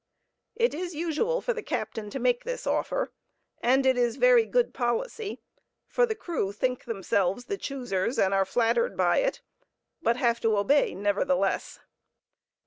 It 0.55 0.73
is 0.73 0.95
usual 0.95 1.41
for 1.41 1.53
the 1.53 1.61
captain 1.61 2.09
to 2.09 2.17
make 2.17 2.43
this 2.43 2.65
offer, 2.65 3.11
and 3.61 3.85
it 3.85 3.99
is 3.99 4.15
very 4.15 4.47
good 4.47 4.73
policy, 4.73 5.43
for 5.85 6.07
the 6.07 6.15
crew 6.15 6.51
think 6.51 6.85
themselves 6.85 7.45
the 7.45 7.55
choosers 7.59 8.17
and 8.17 8.33
are 8.33 8.43
flattered 8.43 8.97
by 8.97 9.19
it, 9.19 9.43
but 10.01 10.17
have 10.17 10.39
to 10.39 10.57
obey, 10.57 10.95
nevertheless. 10.95 11.81